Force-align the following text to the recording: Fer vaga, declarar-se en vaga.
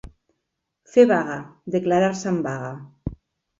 Fer 0.93 1.05
vaga, 1.11 1.37
declarar-se 1.77 2.29
en 2.35 2.43
vaga. 2.51 2.75